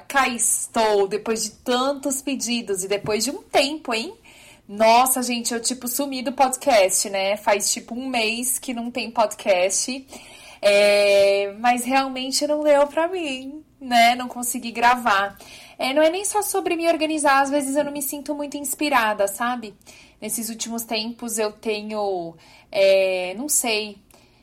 [0.00, 4.14] Cá estou, depois de tantos pedidos e depois de um tempo, hein?
[4.68, 7.36] Nossa, gente, eu tipo sumi do podcast, né?
[7.36, 10.06] Faz tipo um mês que não tem podcast.
[10.60, 11.52] É...
[11.58, 14.14] Mas realmente não deu pra mim, né?
[14.14, 15.36] Não consegui gravar.
[15.78, 18.56] É, não é nem só sobre me organizar, às vezes eu não me sinto muito
[18.56, 19.74] inspirada, sabe?
[20.20, 22.36] Nesses últimos tempos eu tenho,
[22.70, 23.96] é, não sei,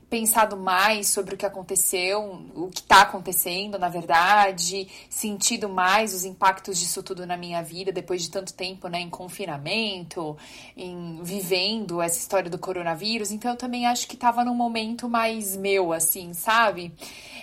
[0.10, 6.26] pensado mais sobre o que aconteceu, o que está acontecendo, na verdade, sentido mais os
[6.26, 10.36] impactos disso tudo na minha vida depois de tanto tempo, né, em confinamento,
[10.76, 13.32] em vivendo essa história do coronavírus.
[13.32, 16.92] Então eu também acho que estava num momento mais meu, assim, sabe?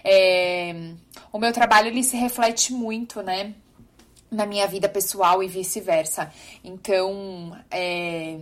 [0.03, 0.93] É,
[1.33, 3.55] o meu trabalho ele se reflete muito, né?
[4.29, 6.33] Na minha vida pessoal e vice-versa.
[6.65, 8.41] Então, é,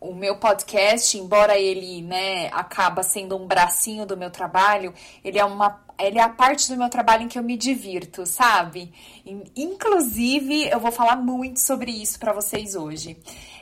[0.00, 4.92] o meu podcast, embora ele, né, acaba sendo um bracinho do meu trabalho,
[5.24, 8.24] ele é uma ele é a parte do meu trabalho em que eu me divirto,
[8.24, 8.92] sabe?
[9.56, 13.18] Inclusive, eu vou falar muito sobre isso para vocês hoje.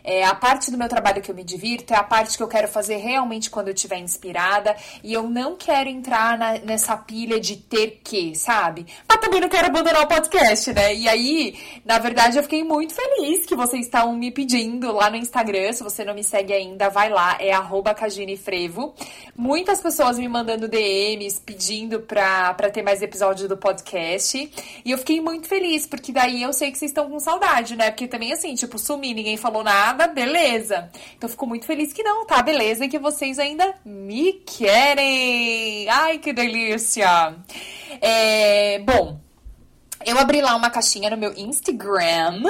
[0.07, 2.47] É, a parte do meu trabalho que eu me divirto é a parte que eu
[2.47, 4.77] quero fazer realmente quando eu estiver inspirada.
[5.03, 8.87] E eu não quero entrar na, nessa pilha de ter que, sabe?
[9.09, 10.95] Mas também não quero abandonar o podcast, né?
[10.95, 15.17] E aí, na verdade, eu fiquei muito feliz que vocês estão me pedindo lá no
[15.17, 15.73] Instagram.
[15.73, 17.51] Se você não me segue ainda, vai lá, é
[17.97, 18.95] @caginefrevo.
[19.35, 24.53] Muitas pessoas me mandando DMs pedindo pra, pra ter mais episódios do podcast.
[24.85, 27.91] E eu fiquei muito feliz, porque daí eu sei que vocês estão com saudade, né?
[27.91, 30.91] Porque também, assim, tipo, sumi, ninguém falou nada nada, beleza.
[31.17, 32.43] Então fico muito feliz que não, tá?
[32.43, 35.89] Beleza, e que vocês ainda me querem.
[35.89, 37.35] Ai, que delícia.
[38.01, 39.19] É, bom,
[40.05, 42.43] eu abri lá uma caixinha no meu Instagram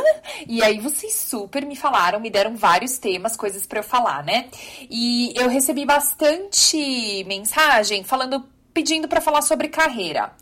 [0.47, 4.49] e aí vocês super me falaram, me deram vários temas, coisas para eu falar, né?
[4.91, 8.45] E eu recebi bastante mensagem falando,
[8.75, 10.33] pedindo para falar sobre carreira.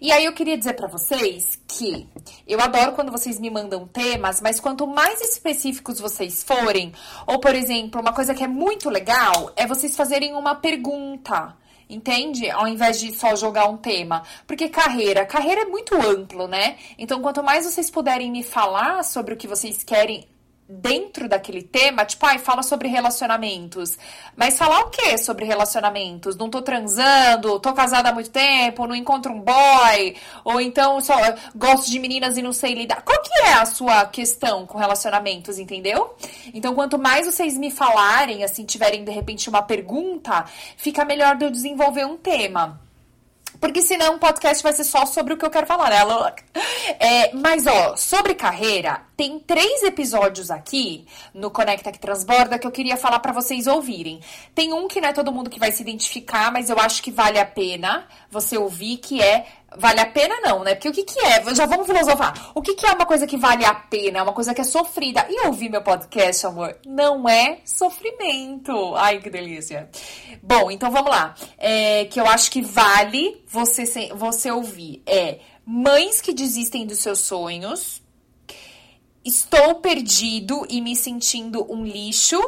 [0.00, 2.08] E aí eu queria dizer para vocês que
[2.46, 6.92] eu adoro quando vocês me mandam temas, mas quanto mais específicos vocês forem,
[7.26, 11.56] ou por exemplo, uma coisa que é muito legal é vocês fazerem uma pergunta.
[11.90, 12.50] Entende?
[12.50, 14.22] Ao invés de só jogar um tema.
[14.46, 16.76] Porque carreira, carreira é muito amplo, né?
[16.98, 20.28] Então, quanto mais vocês puderem me falar sobre o que vocês querem
[20.68, 23.96] dentro daquele tema, tipo, ai, fala sobre relacionamentos.
[24.36, 26.36] Mas falar o que sobre relacionamentos?
[26.36, 31.14] Não tô transando, tô casada há muito tempo, não encontro um boy, ou então só
[31.54, 33.02] gosto de meninas e não sei lidar.
[33.02, 36.14] Qual que é a sua questão com relacionamentos, entendeu?
[36.52, 40.44] Então, quanto mais vocês me falarem, assim, tiverem de repente uma pergunta,
[40.76, 42.78] fica melhor de eu desenvolver um tema.
[43.60, 45.98] Porque senão o podcast vai ser só sobre o que eu quero falar, né?
[47.00, 52.70] É, mas, ó, sobre carreira, tem três episódios aqui no Conecta que Transborda que eu
[52.70, 54.20] queria falar para vocês ouvirem.
[54.54, 57.10] Tem um que não é todo mundo que vai se identificar, mas eu acho que
[57.10, 59.44] vale a pena você ouvir, que é
[59.76, 60.74] Vale a pena não, né?
[60.74, 61.54] Porque o que que é?
[61.54, 62.52] Já vamos filosofar.
[62.54, 64.22] O que que é uma coisa que vale a pena?
[64.22, 65.26] Uma coisa que é sofrida.
[65.28, 68.94] E ouvir meu podcast, amor, não é sofrimento.
[68.96, 69.90] Ai, que delícia.
[70.42, 71.34] Bom, então vamos lá.
[71.58, 75.02] É, que eu acho que vale você, você ouvir.
[75.04, 75.38] É
[75.70, 78.00] Mães que desistem dos seus sonhos.
[79.24, 82.40] Estou perdido e me sentindo um lixo.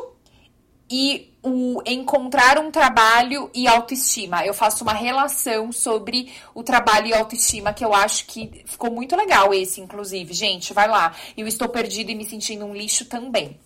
[0.92, 4.44] E o encontrar um trabalho e autoestima.
[4.44, 9.16] Eu faço uma relação sobre o trabalho e autoestima que eu acho que ficou muito
[9.16, 10.34] legal esse, inclusive.
[10.34, 11.14] Gente, vai lá.
[11.36, 13.58] Eu estou perdido e me sentindo um lixo também.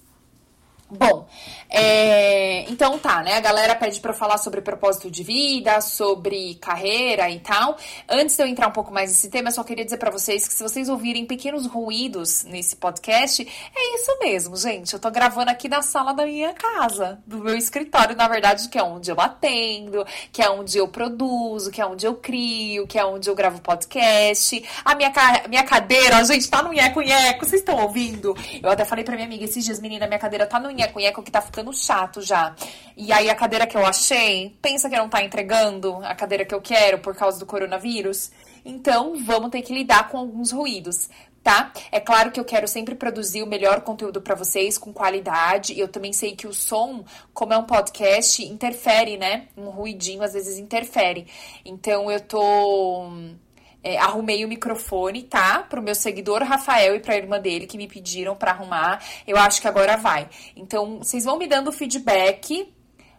[0.97, 1.27] Bom,
[1.69, 3.35] é, então tá, né?
[3.35, 7.77] A galera pede para eu falar sobre propósito de vida, sobre carreira e tal.
[8.09, 10.47] Antes de eu entrar um pouco mais nesse tema, eu só queria dizer para vocês
[10.47, 13.43] que se vocês ouvirem pequenos ruídos nesse podcast,
[13.75, 14.95] é isso mesmo, gente.
[14.95, 18.79] Eu tô gravando aqui na sala da minha casa, do meu escritório, na verdade, que
[18.79, 23.01] é onde eu atendo, que é onde eu produzo, que é onde eu crio, que
[23.01, 24.65] é onde eu gravo podcast.
[24.85, 25.13] A minha,
[25.49, 28.33] minha cadeira, gente, tá no nheco-nheco, vocês estão ouvindo?
[28.63, 31.31] Eu até falei pra minha amiga esses dias, menina, minha cadeira tá no nheco-nheco que
[31.31, 32.55] tá ficando chato já.
[32.97, 36.55] E aí a cadeira que eu achei, pensa que não tá entregando a cadeira que
[36.55, 38.31] eu quero por causa do coronavírus?
[38.65, 41.11] Então, vamos ter que lidar com alguns ruídos,
[41.43, 41.71] tá?
[41.93, 45.79] É claro que eu quero sempre produzir o melhor conteúdo para vocês com qualidade.
[45.79, 47.05] Eu também sei que o som,
[47.35, 49.49] como é um podcast, interfere, né?
[49.57, 51.27] Um ruidinho às vezes interfere.
[51.65, 53.11] Então eu tô
[53.85, 55.63] é, arrumei o microfone, tá?
[55.63, 59.05] Pro meu seguidor Rafael e pra irmã dele que me pediram para arrumar.
[59.27, 60.29] Eu acho que agora vai.
[60.57, 62.73] Então, vocês vão me dando feedback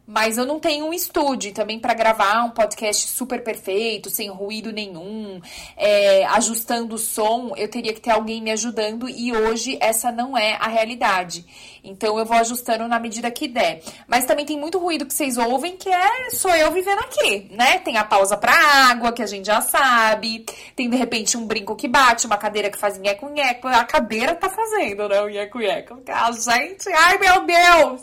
[0.07, 4.71] mas eu não tenho um estúdio também para gravar um podcast super perfeito, sem ruído
[4.71, 5.41] nenhum,
[5.75, 7.53] é, ajustando o som.
[7.55, 11.45] Eu teria que ter alguém me ajudando e hoje essa não é a realidade.
[11.83, 13.81] Então eu vou ajustando na medida que der.
[14.07, 17.79] Mas também tem muito ruído que vocês ouvem que é sou eu vivendo aqui, né?
[17.79, 18.53] Tem a pausa para
[18.89, 20.45] água, que a gente já sabe.
[20.75, 23.67] Tem de repente um brinco que bate, uma cadeira que faz nheco-nheco.
[23.67, 25.21] A cadeira tá fazendo, né?
[25.21, 26.01] O nheco-nheco.
[26.07, 28.01] A gente, ai meu Deus!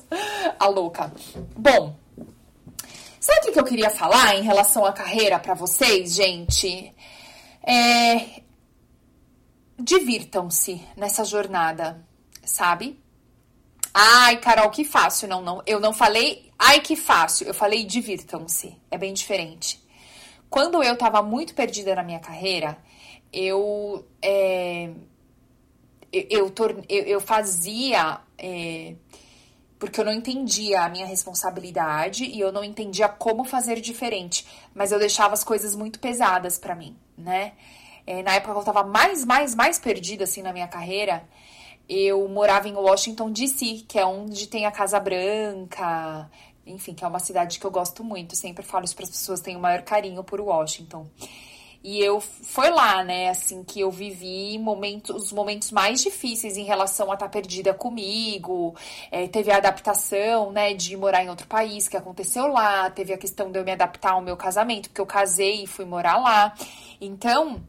[0.58, 1.12] A louca.
[1.56, 1.91] Bom,
[3.52, 6.92] que eu queria falar em relação à carreira para vocês, gente?
[7.62, 8.42] É...
[9.78, 12.04] Divirtam-se nessa jornada,
[12.42, 12.98] sabe?
[13.92, 15.28] Ai, Carol, que fácil.
[15.28, 15.62] Não, não.
[15.66, 17.46] Eu não falei, ai, que fácil.
[17.46, 18.76] Eu falei, divirtam-se.
[18.90, 19.82] É bem diferente.
[20.48, 22.78] Quando eu tava muito perdida na minha carreira,
[23.32, 24.06] eu.
[24.20, 24.90] É...
[26.10, 26.52] Eu,
[26.88, 28.20] eu, eu, fazia.
[28.36, 28.94] É
[29.82, 34.92] porque eu não entendia a minha responsabilidade e eu não entendia como fazer diferente, mas
[34.92, 37.54] eu deixava as coisas muito pesadas para mim, né?
[38.06, 41.28] É, na época que eu tava mais, mais, mais perdida assim na minha carreira,
[41.88, 46.30] eu morava em Washington DC, que é onde tem a Casa Branca,
[46.64, 48.36] enfim, que é uma cidade que eu gosto muito.
[48.36, 51.08] Sempre falo isso para as pessoas, tenho o maior carinho por Washington.
[51.84, 56.64] E eu foi lá, né, assim, que eu vivi momentos, os momentos mais difíceis em
[56.64, 58.74] relação a estar tá perdida comigo.
[59.10, 62.88] É, teve a adaptação, né, de morar em outro país, que aconteceu lá.
[62.90, 65.84] Teve a questão de eu me adaptar ao meu casamento, porque eu casei e fui
[65.84, 66.54] morar lá.
[67.00, 67.60] Então,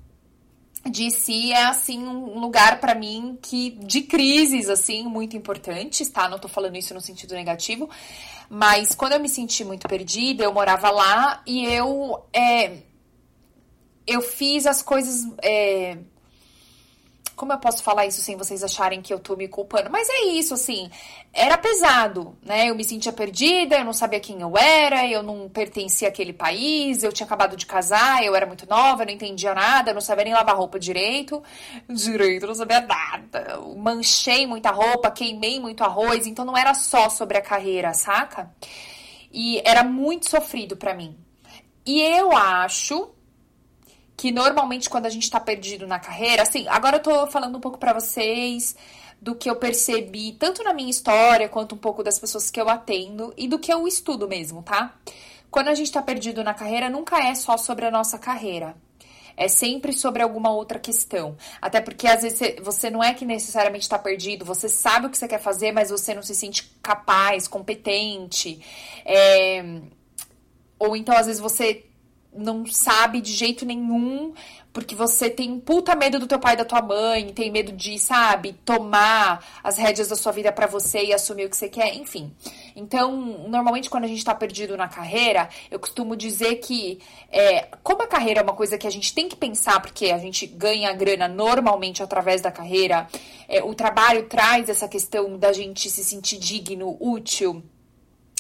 [0.85, 6.27] DC é assim um lugar para mim que de crises assim muito importantes, tá?
[6.27, 7.89] Não tô falando isso no sentido negativo,
[8.49, 12.79] mas quando eu me senti muito perdida, eu morava lá e eu é,
[14.05, 15.27] eu fiz as coisas.
[15.41, 15.97] É...
[17.35, 19.89] Como eu posso falar isso sem vocês acharem que eu tô me culpando?
[19.89, 20.89] Mas é isso, assim.
[21.33, 22.69] Era pesado, né?
[22.69, 27.01] Eu me sentia perdida, eu não sabia quem eu era, eu não pertencia àquele país,
[27.01, 30.01] eu tinha acabado de casar, eu era muito nova, eu não entendia nada, eu não
[30.01, 31.41] sabia nem lavar roupa direito.
[31.89, 33.39] Direito, não sabia nada.
[33.53, 38.53] Eu manchei muita roupa, queimei muito arroz, então não era só sobre a carreira, saca?
[39.31, 41.17] E era muito sofrido para mim.
[41.83, 43.12] E eu acho
[44.15, 47.61] que normalmente quando a gente tá perdido na carreira, assim, agora eu tô falando um
[47.61, 48.75] pouco para vocês
[49.21, 52.67] do que eu percebi, tanto na minha história, quanto um pouco das pessoas que eu
[52.69, 54.93] atendo e do que eu estudo mesmo, tá?
[55.49, 58.75] Quando a gente tá perdido na carreira, nunca é só sobre a nossa carreira.
[59.35, 61.37] É sempre sobre alguma outra questão.
[61.61, 65.17] Até porque às vezes você não é que necessariamente está perdido, você sabe o que
[65.17, 68.59] você quer fazer, mas você não se sente capaz, competente.
[69.05, 69.63] É...
[70.77, 71.85] Ou então, às vezes, você
[72.35, 74.33] não sabe de jeito nenhum,
[74.73, 77.71] porque você tem um puta medo do teu pai e da tua mãe, tem medo
[77.71, 81.69] de, sabe, tomar as rédeas da sua vida para você e assumir o que você
[81.69, 82.33] quer, enfim.
[82.75, 83.11] Então,
[83.47, 86.99] normalmente quando a gente tá perdido na carreira, eu costumo dizer que,
[87.31, 90.17] é, como a carreira é uma coisa que a gente tem que pensar, porque a
[90.17, 93.07] gente ganha grana normalmente através da carreira,
[93.47, 97.63] é, o trabalho traz essa questão da gente se sentir digno, útil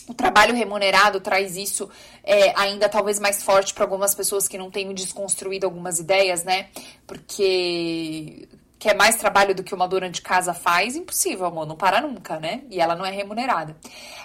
[0.07, 1.89] o trabalho remunerado traz isso
[2.23, 6.67] é, ainda talvez mais forte para algumas pessoas que não tenham desconstruído algumas ideias, né?
[7.07, 8.47] Porque
[8.79, 12.01] que é mais trabalho do que uma dona de casa faz, impossível, amor, não para
[12.01, 12.63] nunca, né?
[12.69, 13.77] E ela não é remunerada.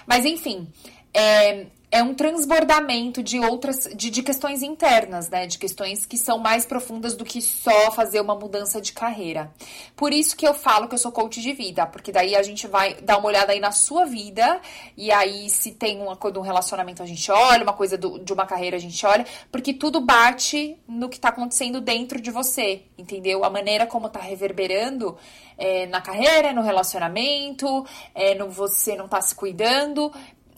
[0.05, 0.67] Mas enfim,
[1.13, 5.47] é, é um transbordamento de outras, de, de questões internas, né?
[5.47, 9.51] De questões que são mais profundas do que só fazer uma mudança de carreira.
[9.95, 12.67] Por isso que eu falo que eu sou coach de vida, porque daí a gente
[12.67, 14.61] vai dar uma olhada aí na sua vida,
[14.95, 18.19] e aí se tem uma coisa de um relacionamento a gente olha, uma coisa do,
[18.19, 22.29] de uma carreira a gente olha, porque tudo bate no que tá acontecendo dentro de
[22.29, 23.43] você, entendeu?
[23.43, 25.17] A maneira como tá reverberando
[25.57, 30.11] é, na carreira, no relacionamento, é, no você não tá se cuidando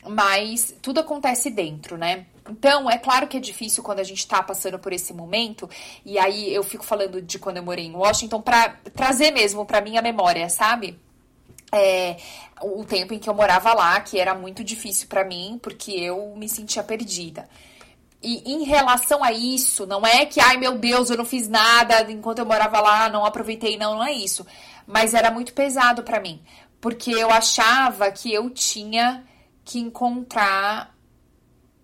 [0.07, 2.25] mas tudo acontece dentro, né?
[2.49, 5.69] Então, é claro que é difícil quando a gente tá passando por esse momento,
[6.03, 9.81] e aí eu fico falando de quando eu morei em Washington para trazer mesmo para
[9.81, 10.99] minha memória, sabe?
[11.71, 12.17] É,
[12.61, 16.33] o tempo em que eu morava lá, que era muito difícil para mim, porque eu
[16.35, 17.47] me sentia perdida.
[18.21, 22.11] E em relação a isso, não é que, ai meu Deus, eu não fiz nada
[22.11, 24.45] enquanto eu morava lá, não aproveitei, não, não é isso.
[24.85, 26.41] Mas era muito pesado para mim,
[26.79, 29.23] porque eu achava que eu tinha
[29.63, 30.95] que encontrar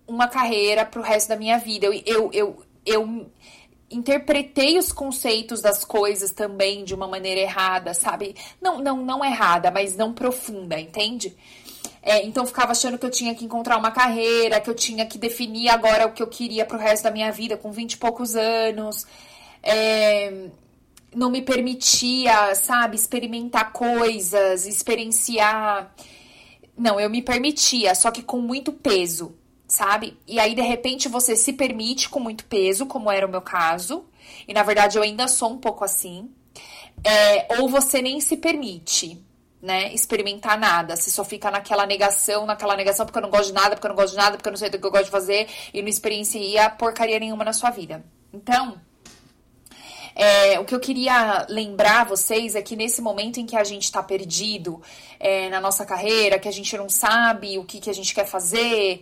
[0.06, 1.86] uma carreira para o resto da minha vida.
[1.86, 3.30] Eu, eu, eu, eu
[3.90, 8.34] interpretei os conceitos das coisas também de uma maneira errada, sabe?
[8.60, 11.36] Não, não, não errada, mas não profunda, entende?
[12.02, 15.18] É, então ficava achando que eu tinha que encontrar uma carreira, que eu tinha que
[15.18, 18.34] definir agora o que eu queria pro resto da minha vida com 20 e poucos
[18.36, 19.06] anos.
[19.62, 20.48] é,
[21.14, 25.92] não me permitia, sabe, experimentar coisas, experienciar.
[26.78, 30.16] Não, eu me permitia, só que com muito peso, sabe?
[30.26, 34.06] E aí, de repente, você se permite com muito peso, como era o meu caso.
[34.46, 36.30] E na verdade eu ainda sou um pouco assim.
[37.04, 39.24] É, ou você nem se permite,
[39.60, 40.96] né, experimentar nada.
[40.96, 43.90] Você só fica naquela negação, naquela negação, porque eu não gosto de nada, porque eu
[43.90, 45.82] não gosto de nada, porque eu não sei do que eu gosto de fazer, e
[45.82, 48.04] não experiencia porcaria nenhuma na sua vida.
[48.32, 48.80] Então,
[50.18, 53.84] é, o que eu queria lembrar vocês é que nesse momento em que a gente
[53.84, 54.82] está perdido
[55.20, 58.26] é, na nossa carreira, que a gente não sabe o que, que a gente quer
[58.26, 59.00] fazer,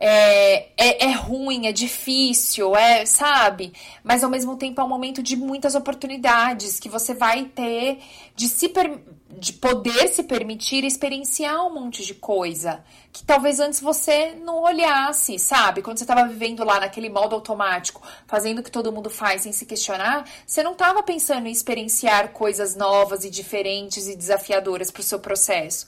[0.00, 3.72] é, é, é, ruim, é difícil, é, sabe?
[4.02, 7.98] Mas ao mesmo tempo é um momento de muitas oportunidades que você vai ter
[8.34, 8.72] de se
[9.36, 15.38] de poder se permitir experienciar um monte de coisa que talvez antes você não olhasse,
[15.38, 15.82] sabe?
[15.82, 19.52] Quando você estava vivendo lá naquele modo automático, fazendo o que todo mundo faz sem
[19.52, 25.00] se questionar, você não estava pensando em experienciar coisas novas e diferentes e desafiadoras para
[25.00, 25.86] o seu processo.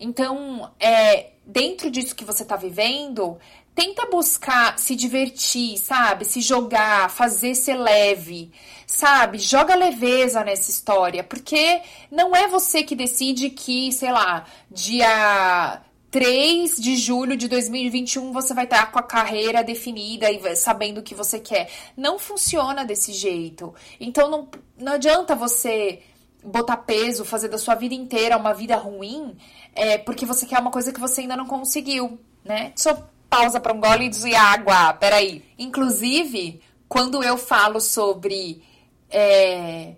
[0.00, 3.38] Então, é, dentro disso que você está vivendo,
[3.74, 6.24] tenta buscar se divertir, sabe?
[6.24, 8.50] Se jogar, fazer ser leve,
[8.86, 9.38] sabe?
[9.38, 16.76] Joga leveza nessa história, porque não é você que decide que, sei lá, dia 3
[16.76, 21.14] de julho de 2021 você vai estar com a carreira definida e sabendo o que
[21.14, 21.70] você quer.
[21.96, 23.74] Não funciona desse jeito.
[24.00, 26.00] Então não, não adianta você
[26.42, 29.36] botar peso, fazer da sua vida inteira uma vida ruim,
[29.74, 32.72] é porque você quer uma coisa que você ainda não conseguiu, né?
[32.76, 35.44] Só pausa para um gole de água, peraí.
[35.58, 38.62] Inclusive, quando eu falo sobre
[39.10, 39.94] é,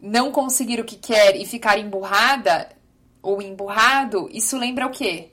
[0.00, 2.68] não conseguir o que quer e ficar emburrada
[3.22, 5.30] ou emburrado, isso lembra o quê?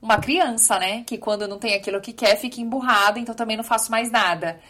[0.00, 1.04] Uma criança, né?
[1.04, 4.60] Que quando não tem aquilo que quer, fica emburrado, então também não faço mais nada.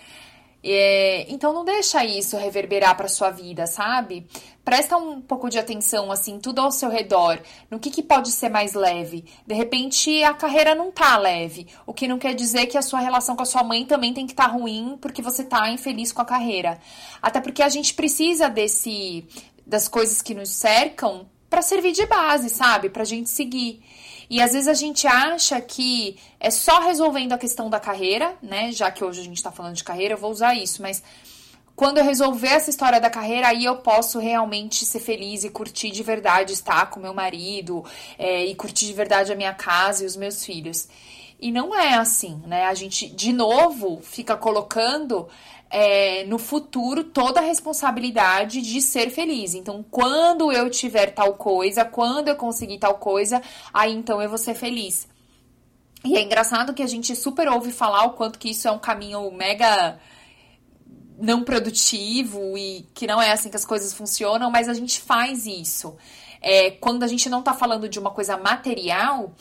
[0.63, 4.27] É, então não deixa isso reverberar para sua vida, sabe?
[4.63, 7.41] Presta um pouco de atenção, assim, tudo ao seu redor,
[7.71, 9.25] no que, que pode ser mais leve.
[9.47, 13.01] De repente a carreira não tá leve, o que não quer dizer que a sua
[13.01, 16.13] relação com a sua mãe também tem que estar tá ruim porque você tá infeliz
[16.13, 16.79] com a carreira.
[17.23, 19.27] Até porque a gente precisa desse
[19.67, 22.91] das coisas que nos cercam para servir de base, sabe?
[22.91, 23.83] Pra gente seguir.
[24.31, 28.71] E às vezes a gente acha que é só resolvendo a questão da carreira, né?
[28.71, 31.03] Já que hoje a gente está falando de carreira, eu vou usar isso, mas
[31.75, 35.91] quando eu resolver essa história da carreira, aí eu posso realmente ser feliz e curtir
[35.91, 37.85] de verdade estar com meu marido
[38.17, 40.87] é, e curtir de verdade a minha casa e os meus filhos.
[41.41, 42.67] E não é assim, né?
[42.67, 45.27] A gente, de novo, fica colocando
[45.71, 49.55] é, no futuro toda a responsabilidade de ser feliz.
[49.55, 53.41] Então, quando eu tiver tal coisa, quando eu conseguir tal coisa,
[53.73, 55.09] aí então eu vou ser feliz.
[56.05, 58.79] E é engraçado que a gente super ouve falar o quanto que isso é um
[58.79, 59.99] caminho mega
[61.19, 65.47] não produtivo e que não é assim que as coisas funcionam, mas a gente faz
[65.47, 65.97] isso.
[66.41, 69.35] É, quando a gente não tá falando de uma coisa material,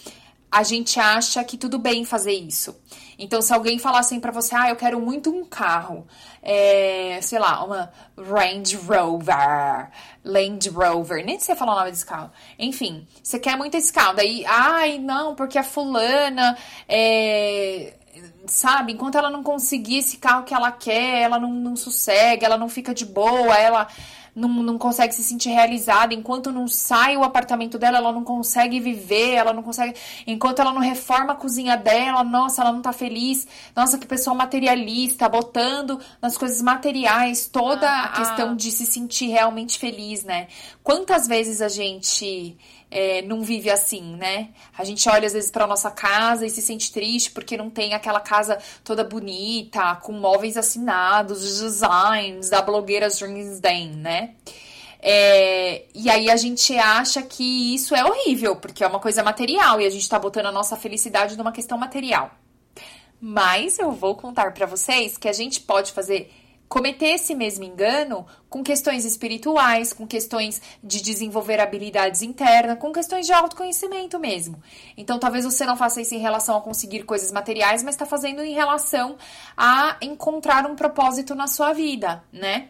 [0.51, 2.75] a gente acha que tudo bem fazer isso.
[3.17, 6.07] Então, se alguém falar assim pra você, ah, eu quero muito um carro,
[6.41, 9.89] é, sei lá, uma Range Rover,
[10.23, 12.31] Land Rover, nem sei falar o nome desse carro.
[12.57, 17.93] Enfim, você quer muito esse carro, daí, ai, não, porque a fulana, é,
[18.45, 22.57] sabe, enquanto ela não conseguir esse carro que ela quer, ela não, não sossega, ela
[22.57, 23.87] não fica de boa, ela
[24.35, 28.79] não, não consegue se sentir realizada, enquanto não sai o apartamento dela, ela não consegue
[28.79, 29.95] viver, ela não consegue.
[30.25, 33.47] Enquanto ela não reforma a cozinha dela, nossa, ela não tá feliz.
[33.75, 38.55] Nossa, que pessoa materialista, botando nas coisas materiais toda ah, a questão ah.
[38.55, 40.47] de se sentir realmente feliz, né?
[40.83, 42.57] Quantas vezes a gente
[42.91, 44.49] é, não vive assim, né?
[44.77, 47.93] A gente olha às vezes para nossa casa e se sente triste porque não tem
[47.93, 54.31] aquela casa toda bonita, com móveis assinados, designs da blogueira Dreamsden, né?
[55.01, 59.79] É, e aí a gente acha que isso é horrível, porque é uma coisa material
[59.79, 62.31] e a gente tá botando a nossa felicidade numa questão material.
[63.21, 66.31] Mas eu vou contar para vocês que a gente pode fazer
[66.69, 73.25] cometer esse mesmo engano com questões espirituais, com questões de desenvolver habilidades internas, com questões
[73.25, 74.61] de autoconhecimento mesmo.
[74.95, 78.43] Então, talvez você não faça isso em relação a conseguir coisas materiais, mas está fazendo
[78.43, 79.17] em relação
[79.57, 82.69] a encontrar um propósito na sua vida, né?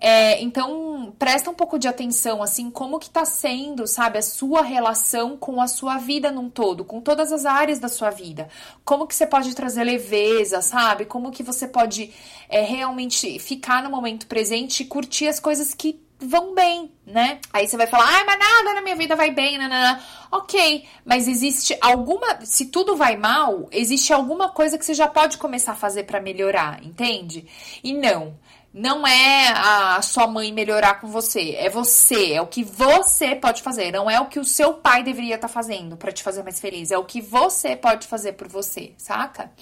[0.00, 4.62] É, então, presta um pouco de atenção, assim, como que tá sendo, sabe, a sua
[4.62, 8.48] relação com a sua vida num todo, com todas as áreas da sua vida.
[8.84, 11.04] Como que você pode trazer leveza, sabe?
[11.04, 12.12] Como que você pode
[12.48, 17.38] é, realmente ficar no momento presente e curtir as coisas que vão bem, né?
[17.52, 20.02] Aí você vai falar, ai, mas nada na minha vida vai bem, nanana.
[20.30, 22.44] Ok, mas existe alguma.
[22.44, 26.20] Se tudo vai mal, existe alguma coisa que você já pode começar a fazer para
[26.20, 27.46] melhorar, entende?
[27.82, 28.34] E não
[28.74, 33.62] não é a sua mãe melhorar com você, é você, é o que você pode
[33.62, 36.42] fazer, não é o que o seu pai deveria estar tá fazendo para te fazer
[36.42, 39.52] mais feliz, é o que você pode fazer por você, saca?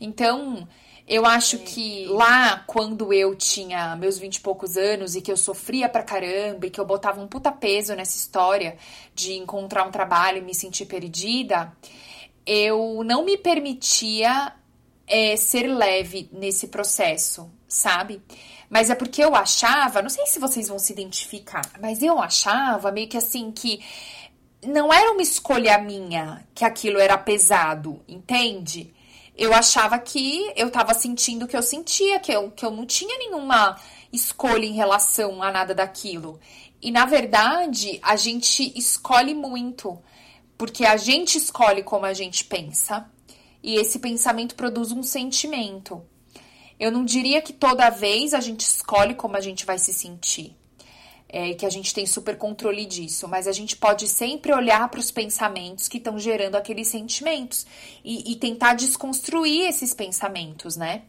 [0.00, 0.68] Então,
[1.08, 5.36] eu acho que lá, quando eu tinha meus vinte e poucos anos e que eu
[5.36, 8.76] sofria pra caramba e que eu botava um puta peso nessa história
[9.12, 11.72] de encontrar um trabalho e me sentir perdida,
[12.46, 14.52] eu não me permitia
[15.06, 18.22] é, ser leve nesse processo, sabe?
[18.68, 22.90] Mas é porque eu achava, não sei se vocês vão se identificar, mas eu achava
[22.90, 23.80] meio que assim que
[24.66, 28.94] não era uma escolha minha que aquilo era pesado, entende?
[29.36, 32.86] Eu achava que eu tava sentindo o que eu sentia, que eu, que eu não
[32.86, 33.78] tinha nenhuma
[34.12, 36.38] escolha em relação a nada daquilo.
[36.80, 39.98] E na verdade, a gente escolhe muito,
[40.56, 43.08] porque a gente escolhe como a gente pensa,
[43.62, 46.02] e esse pensamento produz um sentimento.
[46.78, 50.56] Eu não diria que toda vez a gente escolhe como a gente vai se sentir.
[51.34, 55.00] É, que a gente tem super controle disso, mas a gente pode sempre olhar para
[55.00, 57.64] os pensamentos que estão gerando aqueles sentimentos
[58.04, 61.04] e, e tentar desconstruir esses pensamentos, né?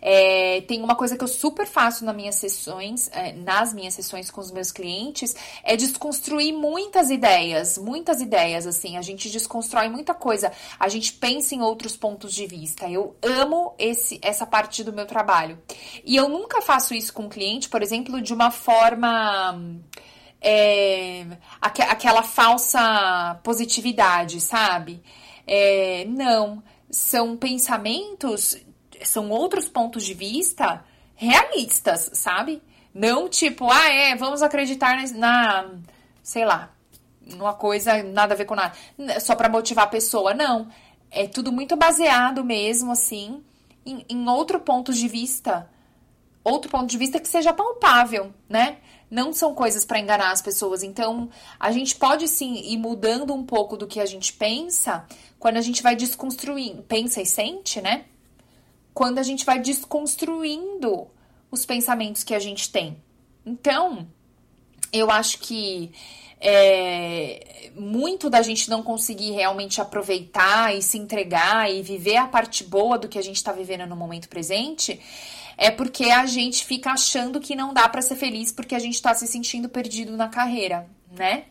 [0.00, 4.30] É, tem uma coisa que eu super faço nas minhas sessões, é, nas minhas sessões
[4.30, 10.14] com os meus clientes, é desconstruir muitas ideias, muitas ideias, assim, a gente desconstrói muita
[10.14, 12.88] coisa, a gente pensa em outros pontos de vista.
[12.88, 15.58] Eu amo esse, essa parte do meu trabalho.
[16.04, 19.60] E eu nunca faço isso com o cliente, por exemplo, de uma forma.
[20.40, 21.26] É,
[21.60, 25.02] aqu aquela falsa positividade, sabe?
[25.44, 28.56] É, não, são pensamentos
[29.04, 32.62] são outros pontos de vista realistas, sabe?
[32.94, 35.70] Não tipo, ah, é, vamos acreditar na,
[36.22, 36.70] sei lá,
[37.20, 38.74] numa coisa nada a ver com nada,
[39.20, 40.34] só para motivar a pessoa.
[40.34, 40.68] Não.
[41.10, 43.42] É tudo muito baseado mesmo, assim,
[43.84, 45.68] em, em outro ponto de vista.
[46.44, 48.78] Outro ponto de vista que seja palpável, né?
[49.10, 50.82] Não são coisas para enganar as pessoas.
[50.82, 55.06] Então, a gente pode sim ir mudando um pouco do que a gente pensa
[55.38, 58.04] quando a gente vai desconstruindo, pensa e sente, né?
[58.98, 61.06] Quando a gente vai desconstruindo
[61.52, 62.96] os pensamentos que a gente tem.
[63.46, 64.08] Então,
[64.92, 65.92] eu acho que
[66.40, 72.64] é, muito da gente não conseguir realmente aproveitar e se entregar e viver a parte
[72.64, 75.00] boa do que a gente está vivendo no momento presente
[75.56, 78.94] é porque a gente fica achando que não dá para ser feliz porque a gente
[78.94, 81.44] está se sentindo perdido na carreira, né?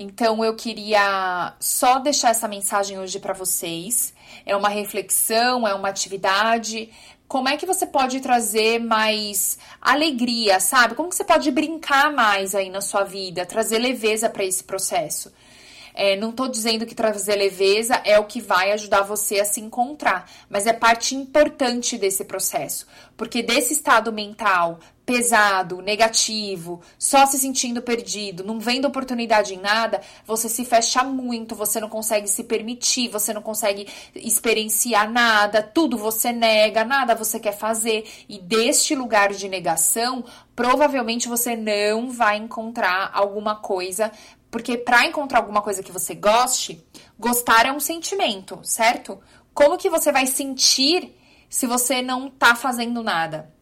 [0.00, 4.14] Então eu queria só deixar essa mensagem hoje para vocês.
[4.46, 6.88] É uma reflexão, é uma atividade.
[7.26, 10.94] Como é que você pode trazer mais alegria, sabe?
[10.94, 15.32] Como que você pode brincar mais aí na sua vida, trazer leveza para esse processo?
[15.92, 19.60] É, não estou dizendo que trazer leveza é o que vai ajudar você a se
[19.60, 24.78] encontrar, mas é parte importante desse processo, porque desse estado mental
[25.08, 31.54] pesado, negativo, só se sentindo perdido, não vendo oportunidade em nada, você se fecha muito,
[31.54, 37.40] você não consegue se permitir, você não consegue experienciar nada, tudo você nega, nada você
[37.40, 38.06] quer fazer.
[38.28, 40.22] E deste lugar de negação,
[40.54, 44.12] provavelmente você não vai encontrar alguma coisa
[44.50, 46.84] porque para encontrar alguma coisa que você goste,
[47.18, 49.18] gostar é um sentimento, certo?
[49.54, 51.14] Como que você vai sentir
[51.48, 53.56] se você não tá fazendo nada?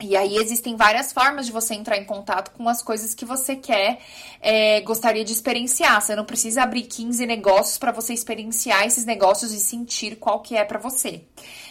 [0.00, 3.56] E aí existem várias formas de você entrar em contato com as coisas que você
[3.56, 3.98] quer,
[4.40, 6.00] é, gostaria de experienciar.
[6.00, 10.56] Você não precisa abrir 15 negócios para você experienciar esses negócios e sentir qual que
[10.56, 11.22] é para você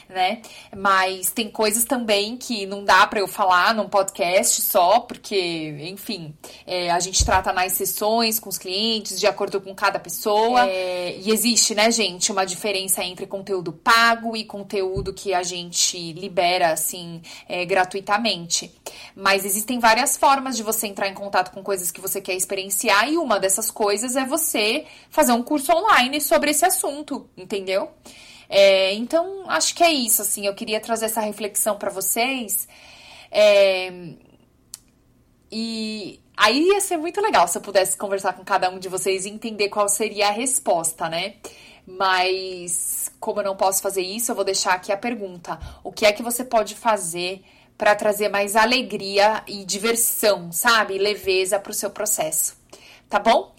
[0.10, 0.42] né?
[0.76, 6.34] Mas tem coisas também que não dá para eu falar num podcast só, porque, enfim,
[6.66, 10.68] é, a gente trata nas sessões com os clientes, de acordo com cada pessoa.
[10.68, 16.14] É, e existe, né, gente, uma diferença entre conteúdo pago e conteúdo que a gente
[16.14, 18.74] libera, assim, é, gratuitamente.
[19.16, 23.10] Mas existem várias formas de você entrar em contato com coisas que você quer experienciar,
[23.10, 27.90] e uma dessas coisas é você fazer um curso online sobre esse assunto, entendeu?
[28.50, 32.68] É, então, acho que é isso, assim, eu queria trazer essa reflexão para vocês.
[33.32, 33.92] É,
[35.52, 39.26] e aí ia ser muito legal se eu pudesse conversar com cada um de vocês
[39.26, 41.36] e entender qual seria a resposta, né?
[41.86, 46.06] Mas, como eu não posso fazer isso, eu vou deixar aqui a pergunta: o que
[46.06, 47.42] é que você pode fazer
[47.78, 50.98] para trazer mais alegria e diversão, sabe?
[50.98, 52.58] leveza para o seu processo,
[53.08, 53.54] tá bom?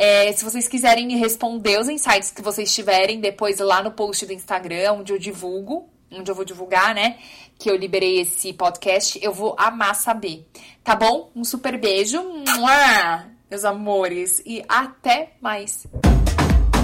[0.00, 4.24] É, se vocês quiserem me responder os insights que vocês tiverem depois lá no post
[4.24, 7.18] do Instagram, onde eu divulgo, onde eu vou divulgar, né?
[7.58, 10.46] Que eu liberei esse podcast, eu vou amar saber.
[10.84, 11.32] Tá bom?
[11.34, 12.22] Um super beijo,
[13.50, 15.84] meus amores, e até mais!